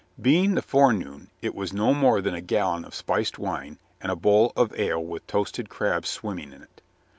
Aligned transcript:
Being 0.19 0.55
the 0.55 0.63
forenoon, 0.63 1.29
it 1.43 1.53
was 1.53 1.73
no 1.73 1.93
more 1.93 2.21
than 2.21 2.33
a 2.33 2.41
gallon 2.41 2.85
of 2.85 2.95
spiced 2.95 3.37
wine 3.37 3.77
and 4.01 4.11
a 4.11 4.15
bowl 4.15 4.51
of 4.55 4.73
ale 4.75 5.05
with 5.05 5.27
toasted 5.27 5.69
crabs 5.69 6.09
swimming 6.09 6.53
in 6.53 6.63
it. 6.63 6.81